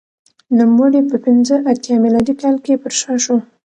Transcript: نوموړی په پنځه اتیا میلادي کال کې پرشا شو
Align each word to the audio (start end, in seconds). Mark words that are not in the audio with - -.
نوموړی 0.57 1.01
په 1.09 1.17
پنځه 1.25 1.55
اتیا 1.71 1.95
میلادي 2.03 2.33
کال 2.41 2.55
کې 2.65 2.81
پرشا 2.83 3.13
شو 3.23 3.37